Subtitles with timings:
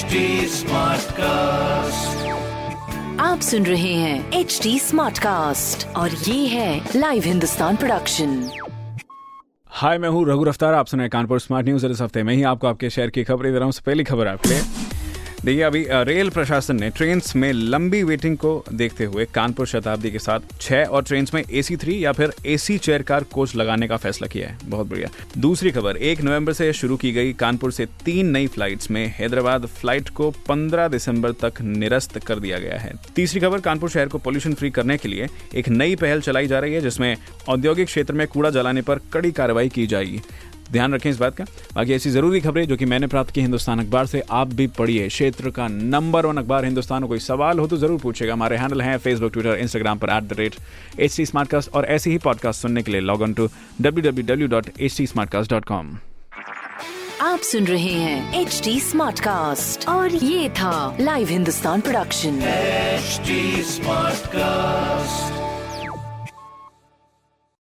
[0.00, 0.06] HD
[1.12, 2.28] cast
[3.20, 8.50] आप सुन रहे हैं एच डी स्मार्ट कास्ट और ये है लाइव हिंदुस्तान प्रोडक्शन
[9.66, 12.42] हाय मैं हूँ रघु रफ्तार। आप सुन रहे कानपुर स्मार्ट न्यूज़ इस हफ़्ते में ही
[12.42, 14.60] आपको आपके शहर की खबरें दे रहा हूँ। पहली खबर आपके लिए।
[15.44, 20.18] देखिए, अभी रेल प्रशासन ने ट्रेन में लंबी वेटिंग को देखते हुए कानपुर शताब्दी के
[20.18, 23.96] साथ छह और ट्रेन में एसी थ्री या फिर एसी चेयर कार कोच लगाने का
[23.96, 25.08] फैसला किया है। बहुत बढ़िया।
[25.38, 29.66] दूसरी खबर, एक नवंबर से शुरू की गई कानपुर से तीन नई फ़्लाइट में हैदराबाद
[29.66, 34.18] फ़्लाइट को 15 दिसंबर तक निरस्त कर दिया गया है। तीसरी खबर, कानपुर शहर को
[34.18, 37.16] पोल्यूशन फ्री करने के लिए एक नई पहल चलाई जा रही है, जिसमें
[37.48, 40.20] औद्योगिक क्षेत्र में कूड़ा जलाने पर कड़ी कार्रवाई की जाएगी।
[40.72, 43.80] ध्यान रखें इस बात का। बाकी ऐसी ज़रूरी खबरें जो कि मैंने प्राप्त की हिंदुस्तान
[43.80, 47.76] अखबार से आप भी पढ़िए। क्षेत्र का नंबर वन अखबार हिंदुस्तान कोई सवाल हो तो
[47.76, 50.54] ज़रूर पूछेगा। हमारे हैंडल हैं फेसबुक ट्विटर इंस्टाग्राम पर at the rate
[51.00, 51.24] H T
[51.68, 53.48] और ऐसे ही पॉडकास्ट सुनने के लिए log on to
[53.80, 55.06] W W W dot H T
[55.50, 55.96] dot com
[57.22, 62.40] आप सुन रहे हैं एच डी स्मार्ट कास्ट और ये था लाइव हिंदुस्तान प्रोडक्शन
[63.70, 64.49] Smartcast.